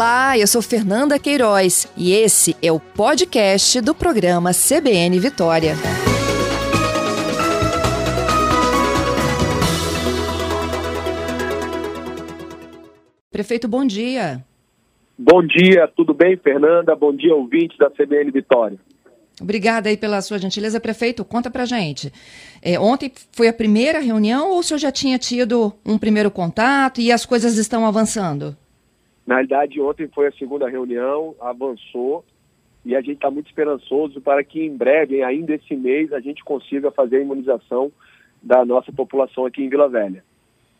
[0.00, 5.74] Olá, eu sou Fernanda Queiroz e esse é o podcast do programa CBN Vitória.
[13.30, 14.42] Prefeito, bom dia.
[15.18, 16.96] Bom dia, tudo bem, Fernanda?
[16.96, 18.78] Bom dia, ouvintes da CBN Vitória.
[19.38, 21.26] Obrigada aí pela sua gentileza, prefeito.
[21.26, 22.10] Conta pra gente.
[22.62, 27.02] É, ontem foi a primeira reunião ou o senhor já tinha tido um primeiro contato
[27.02, 28.56] e as coisas estão avançando?
[29.30, 32.24] Na realidade, ontem foi a segunda reunião, avançou
[32.84, 36.42] e a gente está muito esperançoso para que em breve, ainda esse mês, a gente
[36.42, 37.92] consiga fazer a imunização
[38.42, 40.24] da nossa população aqui em Vila Velha.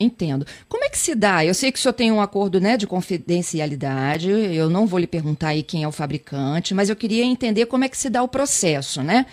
[0.00, 0.44] Entendo.
[0.68, 1.46] Como é que se dá?
[1.46, 5.06] Eu sei que o senhor tem um acordo né, de confidencialidade, eu não vou lhe
[5.06, 8.24] perguntar aí quem é o fabricante, mas eu queria entender como é que se dá
[8.24, 9.24] o processo, né?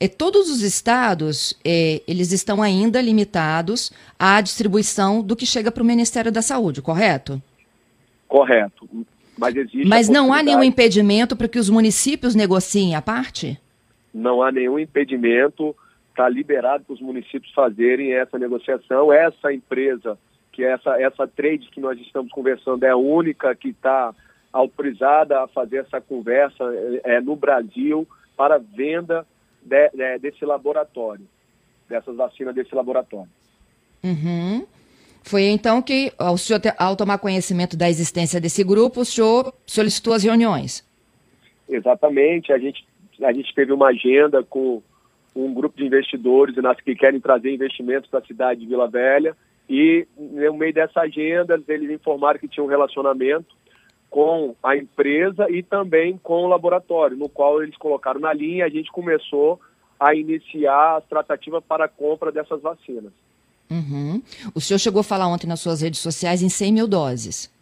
[0.00, 5.84] É, todos os estados, é, eles estão ainda limitados à distribuição do que chega para
[5.84, 7.40] o Ministério da Saúde, correto?
[8.28, 8.88] Correto.
[9.38, 9.86] Mas existe.
[9.86, 13.60] Mas não há nenhum impedimento para que os municípios negociem a parte?
[14.12, 15.76] Não há nenhum impedimento.
[16.10, 19.12] Está liberado para os municípios fazerem essa negociação.
[19.12, 20.18] Essa empresa,
[20.50, 24.14] que é essa, essa trade que nós estamos conversando, é a única que está
[24.50, 26.64] autorizada a fazer essa conversa
[27.04, 29.26] é, no Brasil para venda
[29.62, 31.26] de, de, desse laboratório,
[31.88, 33.28] dessas vacinas desse laboratório.
[34.02, 34.66] Uhum.
[35.26, 40.14] Foi então que, ao, senhor, ao tomar conhecimento da existência desse grupo, o senhor solicitou
[40.14, 40.88] as reuniões?
[41.68, 42.52] Exatamente.
[42.52, 42.86] A gente,
[43.20, 44.80] a gente teve uma agenda com
[45.34, 46.54] um grupo de investidores
[46.84, 49.36] que querem trazer investimentos para a cidade de Vila Velha.
[49.68, 53.52] E no meio dessa agenda, eles informaram que tinha um relacionamento
[54.08, 58.64] com a empresa e também com o laboratório, no qual eles colocaram na linha.
[58.64, 59.60] A gente começou
[59.98, 63.12] a iniciar as tratativas para a compra dessas vacinas.
[63.70, 64.22] Uhum.
[64.54, 67.52] O senhor chegou a falar ontem nas suas redes sociais em 100 mil doses.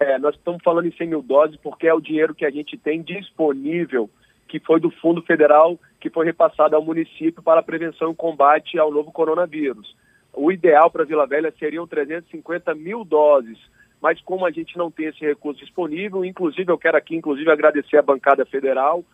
[0.00, 2.76] É, nós estamos falando em 100 mil doses porque é o dinheiro que a gente
[2.76, 4.10] tem disponível,
[4.48, 8.78] que foi do Fundo Federal, que foi repassado ao município para a prevenção e combate
[8.78, 9.94] ao novo coronavírus.
[10.32, 13.58] O ideal para Vila Velha seriam 350 mil doses,
[14.02, 17.96] mas como a gente não tem esse recurso disponível, inclusive eu quero aqui inclusive agradecer
[17.96, 19.04] a bancada federal,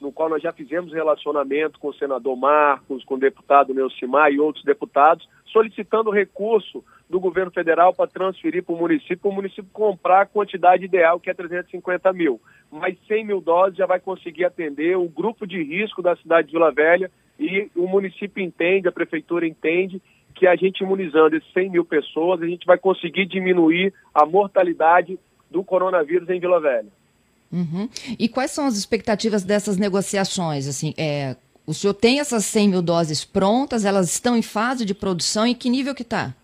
[0.00, 4.38] no qual nós já fizemos relacionamento com o senador Marcos, com o deputado Neucimar e
[4.38, 9.70] outros deputados, solicitando recurso do governo federal para transferir para o município, para o município
[9.72, 12.40] comprar a quantidade ideal, que é 350 mil.
[12.70, 16.52] Mas 100 mil doses já vai conseguir atender o grupo de risco da cidade de
[16.52, 20.02] Vila Velha e o município entende, a prefeitura entende
[20.34, 25.18] que a gente imunizando esses 100 mil pessoas, a gente vai conseguir diminuir a mortalidade
[25.50, 26.88] do coronavírus em Vila Velha.
[27.50, 27.88] Uhum.
[28.18, 30.68] E quais são as expectativas dessas negociações?
[30.68, 31.34] Assim, é,
[31.68, 33.84] o senhor tem essas 100 mil doses prontas?
[33.84, 35.46] Elas estão em fase de produção?
[35.46, 36.34] Em que nível que está?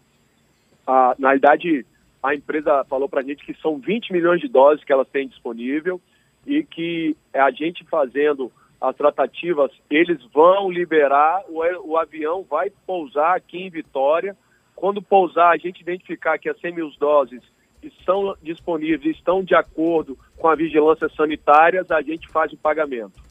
[0.87, 1.87] Ah, na verdade,
[2.23, 5.27] a empresa falou para a gente que são 20 milhões de doses que elas têm
[5.27, 5.99] disponível
[6.47, 13.35] e que a gente fazendo as tratativas, eles vão liberar, o, o avião vai pousar
[13.35, 14.37] aqui em Vitória.
[14.77, 17.41] Quando pousar, a gente identificar que as 100 mil doses
[17.83, 23.24] estão disponíveis, estão de acordo com a vigilância sanitária, a gente faz o pagamento.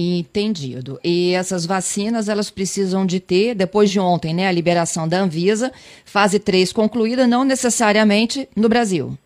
[0.00, 1.00] Entendido.
[1.02, 5.72] E essas vacinas, elas precisam de ter, depois de ontem, né, a liberação da Anvisa,
[6.04, 9.18] fase 3 concluída, não necessariamente no Brasil.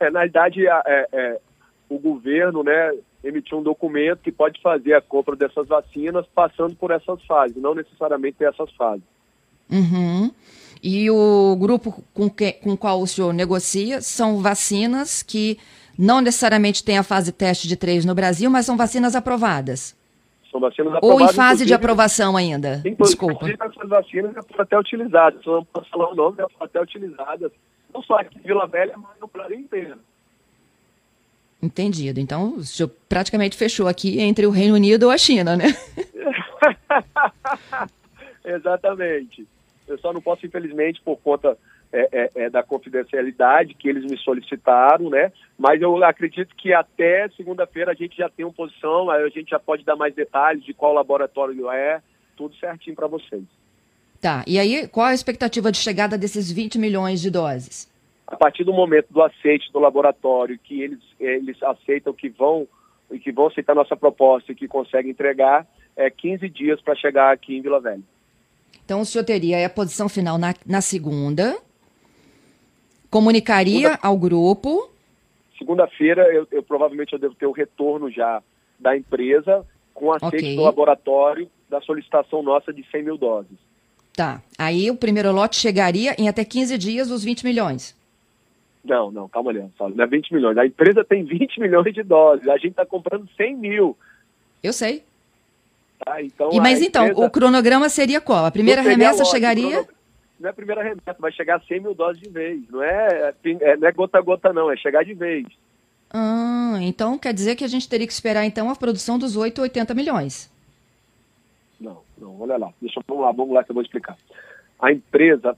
[0.00, 1.38] É, na verdade, é, é,
[1.90, 2.92] o governo, né,
[3.22, 7.74] emitiu um documento que pode fazer a compra dessas vacinas passando por essas fases, não
[7.74, 9.04] necessariamente essas fases.
[9.70, 10.30] Uhum.
[10.82, 15.58] E o grupo com, que, com o qual o senhor negocia são vacinas que
[15.98, 19.96] não necessariamente têm a fase teste de três no Brasil, mas são vacinas aprovadas.
[20.50, 21.20] São vacinas aprovadas.
[21.20, 22.82] Ou em fase de aprovação ainda?
[22.98, 23.46] Desculpa.
[23.48, 25.44] Essas vacinas já foram até utilizadas.
[25.44, 27.52] Não posso falar o nome, já foram até utilizadas.
[27.92, 29.98] Não só aqui em Vila Velha, mas no Brasil inteiro.
[31.62, 32.20] Entendido.
[32.20, 35.64] Então, o senhor praticamente fechou aqui entre o Reino Unido ou a China, né?
[38.44, 39.46] Exatamente.
[39.86, 41.56] Eu só não posso, infelizmente, por conta
[41.92, 45.32] é, é, é, da confidencialidade que eles me solicitaram, né?
[45.56, 49.58] Mas eu acredito que até segunda-feira a gente já tem uma posição, a gente já
[49.58, 52.02] pode dar mais detalhes de qual laboratório é,
[52.36, 53.44] tudo certinho para vocês.
[54.20, 54.42] Tá.
[54.46, 57.88] E aí, qual a expectativa de chegada desses 20 milhões de doses?
[58.26, 62.66] A partir do momento do aceite do laboratório, que eles, eles aceitam que vão
[63.10, 67.32] e que vão aceitar nossa proposta e que conseguem entregar, é 15 dias para chegar
[67.32, 68.02] aqui em Vila Velha.
[68.86, 71.58] Então, o senhor teria a posição final na, na segunda,
[73.10, 74.88] comunicaria segunda, ao grupo.
[75.58, 78.40] Segunda-feira, eu, eu, provavelmente eu devo ter o retorno já
[78.78, 80.54] da empresa com aceite okay.
[80.54, 83.58] do laboratório da solicitação nossa de 100 mil doses.
[84.14, 84.40] Tá.
[84.56, 87.96] Aí o primeiro lote chegaria em até 15 dias os 20 milhões.
[88.84, 90.56] Não, não, calma ali, só, não é 20 milhões.
[90.56, 93.98] A empresa tem 20 milhões de doses, a gente está comprando 100 mil.
[94.62, 95.02] Eu sei.
[96.04, 96.22] Tá?
[96.22, 98.44] Então, e, mas então, o cronograma seria qual?
[98.44, 99.86] A primeira remessa lógico, chegaria?
[100.38, 102.60] Não é a primeira remessa, vai chegar a 100 mil doses de vez.
[102.68, 105.46] Não é, é, não é gota a gota, não, é chegar de vez.
[106.10, 109.60] Ah, então quer dizer que a gente teria que esperar então a produção dos 8
[109.62, 110.52] 80 milhões.
[111.80, 112.70] Não, não, olha lá.
[112.80, 114.16] Deixa, vamos lá, vamos lá que eu vou explicar.
[114.80, 115.56] A empresa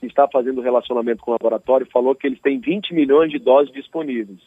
[0.00, 3.72] que está fazendo relacionamento com o laboratório falou que eles têm 20 milhões de doses
[3.72, 4.38] disponíveis.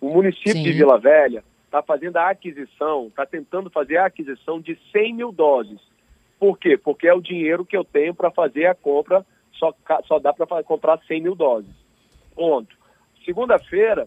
[0.00, 0.62] O município Sim.
[0.62, 5.32] de Vila Velha está fazendo a aquisição, está tentando fazer a aquisição de 100 mil
[5.32, 5.80] doses.
[6.38, 6.76] Por quê?
[6.76, 9.24] Porque é o dinheiro que eu tenho para fazer a compra,
[9.54, 9.74] só,
[10.06, 11.70] só dá para comprar 100 mil doses.
[12.34, 12.76] Ponto.
[13.24, 14.06] Segunda-feira,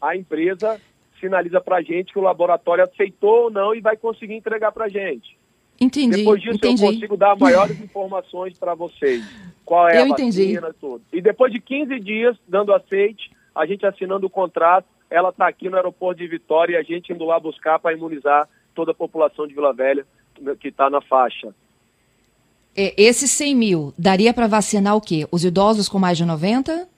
[0.00, 0.78] a empresa
[1.18, 4.84] sinaliza para a gente que o laboratório aceitou ou não e vai conseguir entregar para
[4.84, 5.38] a gente.
[5.80, 6.18] Entendi.
[6.18, 6.84] Depois disso entendi.
[6.84, 9.24] eu consigo dar maiores informações para vocês.
[9.64, 10.54] Qual é eu a entendi.
[10.54, 11.02] vacina, tudo.
[11.10, 15.68] E depois de 15 dias dando aceite, a gente assinando o contrato, ela está aqui
[15.68, 19.46] no aeroporto de Vitória e a gente indo lá buscar para imunizar toda a população
[19.46, 20.06] de Vila Velha
[20.58, 21.54] que está na faixa.
[22.74, 25.28] É, esses 100 mil, daria para vacinar o quê?
[25.30, 26.88] Os idosos com mais de 90?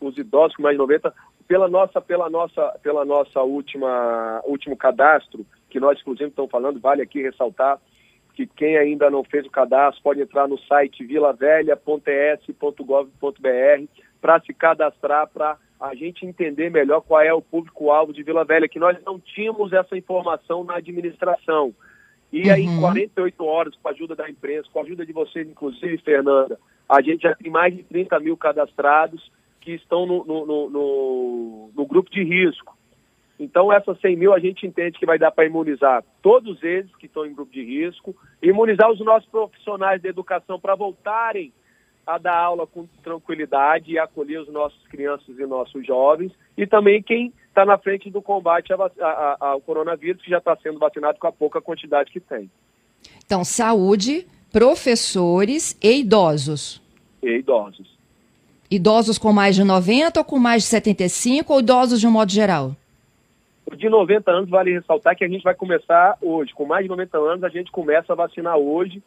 [0.00, 1.12] Os idosos com mais de 90,
[1.48, 7.00] pela nossa, pela nossa, pela nossa última, último cadastro, que nós inclusive estamos falando, vale
[7.00, 7.80] aqui ressaltar
[8.34, 15.26] que quem ainda não fez o cadastro pode entrar no site vilavelha.es.gov.br para se cadastrar,
[15.28, 19.18] para a gente entender melhor qual é o público-alvo de Vila Velha, que nós não
[19.18, 21.74] tínhamos essa informação na administração.
[22.32, 23.48] E aí, em 48 uhum.
[23.48, 26.58] horas, com a ajuda da imprensa, com a ajuda de vocês, inclusive, Fernanda,
[26.88, 29.30] a gente já tem mais de 30 mil cadastrados
[29.60, 32.76] que estão no, no, no, no grupo de risco.
[33.38, 37.06] Então, essas 100 mil a gente entende que vai dar para imunizar todos eles que
[37.06, 41.52] estão em grupo de risco, imunizar os nossos profissionais de educação para voltarem
[42.06, 47.02] a dar aula com tranquilidade e acolher os nossos crianças e nossos jovens, e também
[47.02, 51.32] quem está na frente do combate ao coronavírus, que já está sendo vacinado com a
[51.32, 52.50] pouca quantidade que tem.
[53.24, 56.80] Então, saúde, professores e idosos.
[57.22, 57.96] E idosos.
[58.70, 62.30] Idosos com mais de 90 ou com mais de 75 ou idosos de um modo
[62.30, 62.76] geral?
[63.74, 66.54] de 90 anos, vale ressaltar que a gente vai começar hoje.
[66.54, 69.02] Com mais de 90 anos, a gente começa a vacinar hoje,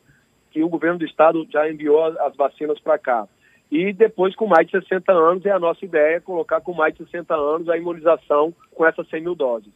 [0.51, 3.27] que o governo do estado já enviou as vacinas para cá.
[3.71, 7.03] E depois, com mais de 60 anos, é a nossa ideia colocar com mais de
[7.05, 9.71] 60 anos a imunização com essas 100 mil doses.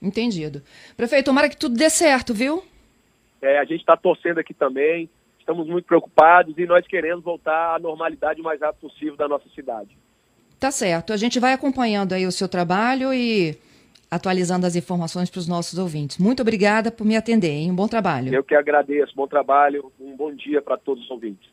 [0.00, 0.62] Entendido.
[0.96, 2.62] Prefeito, tomara que tudo dê certo, viu?
[3.42, 7.78] É, a gente está torcendo aqui também, estamos muito preocupados e nós queremos voltar à
[7.78, 9.96] normalidade o mais rápido possível da nossa cidade.
[10.58, 11.12] Tá certo.
[11.12, 13.58] A gente vai acompanhando aí o seu trabalho e
[14.14, 16.18] atualizando as informações para os nossos ouvintes.
[16.18, 17.70] Muito obrigada por me atender, hein?
[17.70, 18.32] Um bom trabalho.
[18.32, 19.14] Eu que agradeço.
[19.14, 19.92] Bom trabalho.
[20.00, 21.48] Um bom dia para todos os ouvintes.